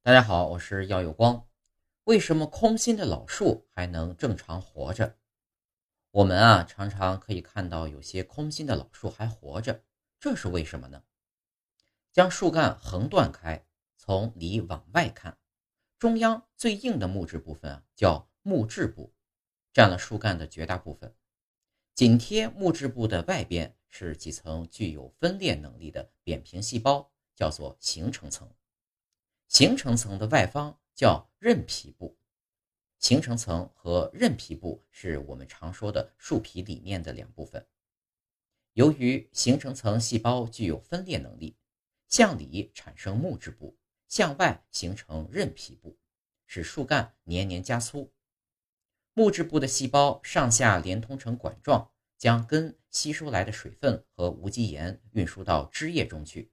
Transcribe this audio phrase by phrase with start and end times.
[0.00, 1.46] 大家好，我是耀有光。
[2.04, 5.18] 为什么空心的老树还能正常活着？
[6.12, 9.82] 我们啊常常可以看到有些空心的老树还活着，
[10.18, 11.02] 这是为什么呢？
[12.12, 13.66] 将树干横断开，
[13.98, 15.36] 从里往外看，
[15.98, 19.12] 中央最硬的木质部分啊叫木质部，
[19.74, 21.14] 占了树干的绝大部分。
[21.94, 28.48] 紧贴木质部的外边是几层具有分裂能力的扁平细胞，叫做形成层。
[29.48, 32.18] 形成层的外方叫韧皮部，
[32.98, 37.66] 形成层和韧皮部是我们常说的树皮里面的两部分。
[38.74, 41.56] 由于形成层细胞具有分裂能力，
[42.06, 43.76] 向里产生木质部，
[44.06, 45.98] 向外形成韧皮部，
[46.46, 48.12] 使树干年年加粗。
[49.14, 56.52] 木质部的细胞上下连通成管状，将根吸收来的水分和无机盐运输到枝叶中去。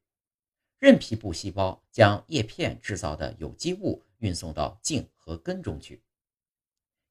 [0.80, 6.04] 韧皮部细胞将叶片制造的有机物运送到茎和根中去。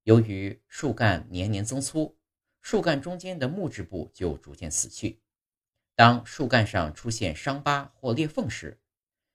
[0.02, 2.16] 由于树干年年增粗，
[2.60, 5.20] 树干中间的木质部就逐渐死去。
[5.94, 8.78] 当树干上出现伤疤或裂缝时，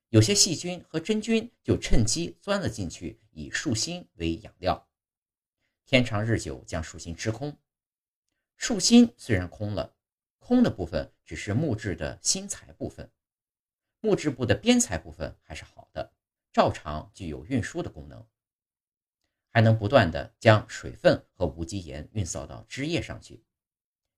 [0.09, 4.88] 有些细菌和真菌就趁机钻了进去，以树心为养料。
[5.85, 7.57] 天长日久，将树心吃空。
[8.57, 9.95] 树心虽然空了，
[10.38, 13.09] 空的部分只是木质的心材部分。
[14.02, 16.14] 木质部的边材部分还是好的，
[16.53, 18.25] 照常具有运输的功能，
[19.50, 23.44] 还能不断的将水分和无机盐运送到枝叶上去，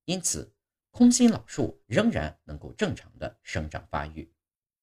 [0.05, 0.53] 因此
[0.91, 4.31] 空心老树仍然能够正常的生长发育。